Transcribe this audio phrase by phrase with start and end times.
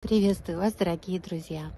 [0.00, 1.70] Приветствую вас, дорогие друзья!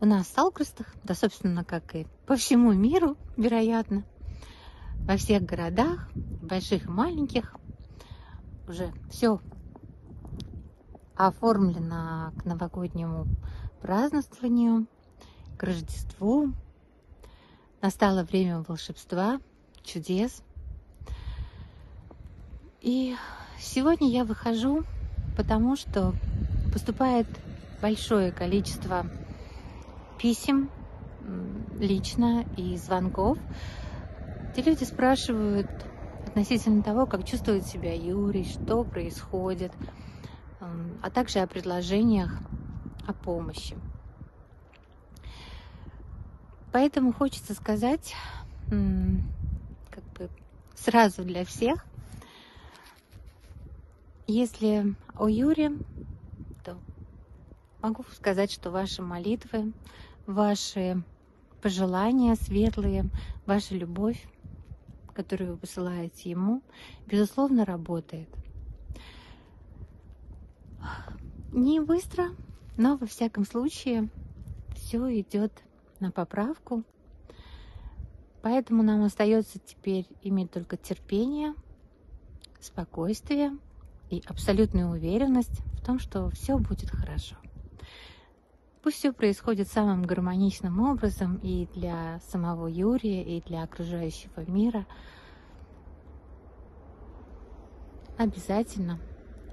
[0.00, 4.02] У нас в Салкрустах, да, собственно, как и по всему миру, вероятно,
[5.06, 6.10] во всех городах,
[6.42, 7.54] больших и маленьких,
[8.66, 9.40] уже все
[11.14, 13.26] оформлено к новогоднему
[13.80, 14.88] празднованию,
[15.56, 16.52] к Рождеству.
[17.80, 19.40] Настало время волшебства,
[19.84, 20.42] чудес.
[22.80, 23.14] И
[23.60, 24.82] сегодня я выхожу,
[25.36, 26.14] потому что
[26.72, 27.26] поступает
[27.80, 29.06] большое количество
[30.18, 30.70] писем
[31.78, 33.38] лично и звонков,
[34.52, 35.68] где люди спрашивают
[36.26, 39.72] относительно того, как чувствует себя Юрий, что происходит,
[41.02, 42.32] а также о предложениях
[43.06, 43.76] о помощи.
[46.72, 48.14] Поэтому хочется сказать
[48.68, 50.28] как бы
[50.74, 51.86] сразу для всех,
[54.26, 55.72] если о Юре
[57.80, 59.72] Могу сказать, что ваши молитвы,
[60.26, 61.02] ваши
[61.62, 63.04] пожелания светлые,
[63.46, 64.26] ваша любовь,
[65.14, 66.62] которую вы посылаете ему,
[67.06, 68.28] безусловно, работает.
[71.52, 72.30] Не быстро,
[72.76, 74.08] но во всяком случае
[74.74, 75.52] все идет
[76.00, 76.82] на поправку.
[78.42, 81.54] Поэтому нам остается теперь иметь только терпение,
[82.60, 83.56] спокойствие
[84.10, 87.36] и абсолютную уверенность в том, что все будет хорошо.
[88.82, 94.86] Пусть все происходит самым гармоничным образом и для самого Юрия, и для окружающего мира.
[98.16, 98.98] Обязательно,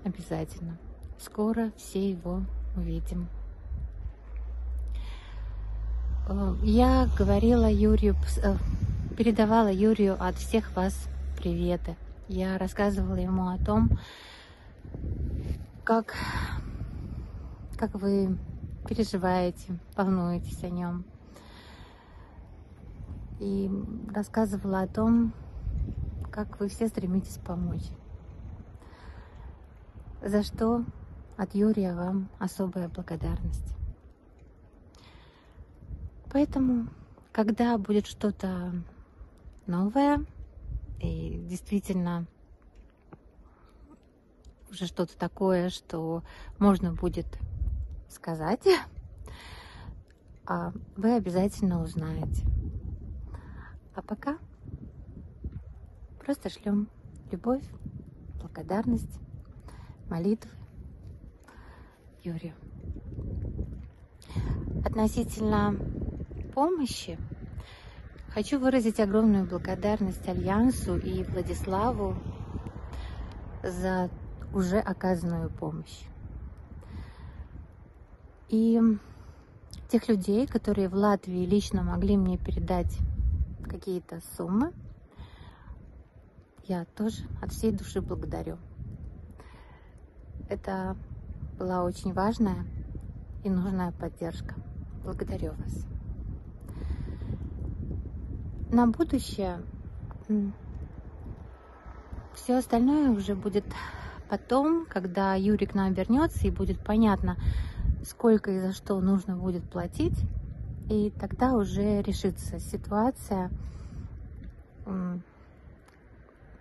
[0.03, 0.77] обязательно.
[1.19, 2.41] Скоро все его
[2.75, 3.27] увидим.
[6.27, 8.55] Э, я говорила Юрию, э,
[9.17, 11.95] передавала Юрию от всех вас приветы.
[12.27, 13.99] Я рассказывала ему о том,
[15.83, 16.15] как,
[17.75, 18.37] как вы
[18.87, 21.05] переживаете, волнуетесь о нем.
[23.39, 23.69] И
[24.13, 25.33] рассказывала о том,
[26.31, 27.89] как вы все стремитесь помочь.
[30.21, 30.85] За что
[31.37, 33.75] от Юрия вам особая благодарность.
[36.31, 36.87] Поэтому,
[37.31, 38.73] когда будет что-то
[39.67, 40.25] новое
[40.99, 42.25] и действительно
[44.69, 46.23] уже что-то такое, что
[46.59, 47.27] можно будет
[48.09, 48.67] сказать,
[50.45, 52.45] а вы обязательно узнаете.
[53.95, 54.37] А пока
[56.19, 56.89] просто шлем
[57.31, 57.63] любовь,
[58.39, 59.19] благодарность,
[60.09, 60.51] молитвы
[62.23, 62.55] Юрию.
[64.83, 65.75] Относительно
[66.53, 67.17] помощи
[68.29, 72.15] хочу выразить огромную благодарность Альянсу и Владиславу
[73.63, 74.09] за
[74.53, 76.03] уже оказанную помощь.
[78.49, 78.79] И
[79.89, 82.97] тех людей, которые в Латвии лично могли мне передать
[83.63, 84.73] какие-то суммы,
[86.67, 88.57] я тоже от всей души благодарю.
[90.49, 90.95] Это
[91.57, 92.65] была очень важная
[93.43, 94.55] и нужная поддержка.
[95.03, 95.85] Благодарю вас.
[98.71, 99.61] На будущее
[102.33, 103.65] все остальное уже будет
[104.29, 107.37] потом, когда Юрик нам вернется и будет понятно,
[108.05, 110.17] сколько и за что нужно будет платить,
[110.89, 113.49] и тогда уже решится ситуация.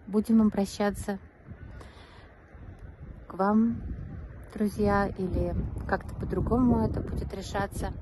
[0.07, 1.19] Будем обращаться
[3.29, 3.83] к вам,
[4.55, 5.55] друзья, или
[5.87, 7.93] как-то по-другому это будет решаться.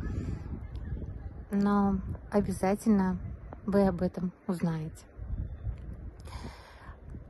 [1.50, 1.98] Но
[2.30, 3.18] обязательно
[3.66, 5.04] вы об этом узнаете.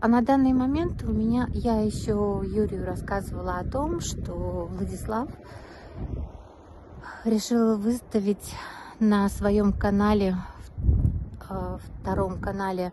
[0.01, 5.29] А на данный момент у меня, я еще Юрию рассказывала о том, что Владислав
[7.25, 8.55] решила выставить
[9.01, 10.37] на своем канале,
[11.49, 12.93] э, втором канале,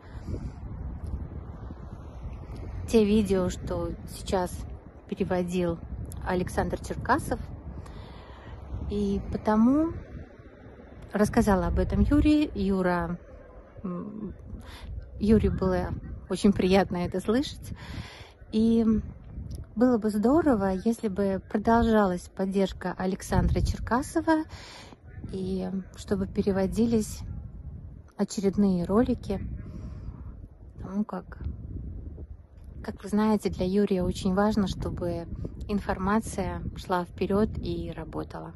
[2.87, 4.51] те видео, что сейчас
[5.07, 5.77] переводил
[6.25, 7.39] Александр Черкасов.
[8.89, 9.93] И потому
[11.13, 12.49] рассказала об этом Юрий.
[12.55, 13.19] Юра,
[15.19, 15.89] Юрию было
[16.29, 17.73] очень приятно это слышать.
[18.51, 18.85] И
[19.79, 24.43] было бы здорово, если бы продолжалась поддержка Александра Черкасова
[25.31, 27.21] и чтобы переводились
[28.17, 29.39] очередные ролики.
[30.83, 31.37] Ну как,
[32.83, 35.27] как вы знаете, для Юрия очень важно, чтобы
[35.69, 38.53] информация шла вперед и работала.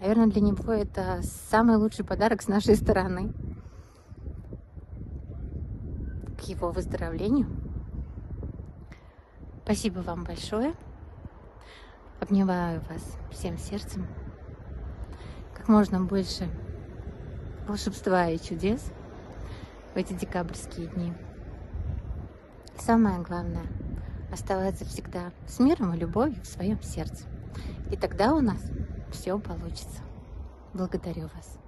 [0.00, 3.32] Наверное, для него это самый лучший подарок с нашей стороны
[6.36, 7.61] к его выздоровлению.
[9.72, 10.74] Спасибо вам большое.
[12.20, 14.06] Обнимаю вас всем сердцем.
[15.54, 16.46] Как можно больше
[17.66, 18.92] волшебства и чудес
[19.94, 21.14] в эти декабрьские дни.
[22.78, 23.64] самое главное–
[24.30, 27.24] оставаться всегда с миром и любовью в своем сердце.
[27.90, 28.60] И тогда у нас
[29.10, 30.02] все получится.
[30.74, 31.61] Благодарю вас.